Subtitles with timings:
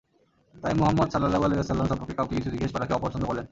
[0.61, 3.45] তাই মুহাম্মদ সাল্লাল্লাহু আলাইহি ওয়াসাল্লাম সম্পর্কে কাউকে কিছু জিজ্ঞেস করাকে অপছন্দ করলেন।